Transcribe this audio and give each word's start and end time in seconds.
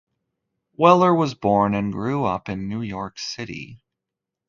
Weller 0.77 1.13
was 1.13 1.35
born 1.35 1.75
and 1.75 1.93
grew 1.93 2.25
up 2.25 2.49
in 2.49 2.67
New 2.67 2.81
York 2.81 3.19
City. 3.19 3.83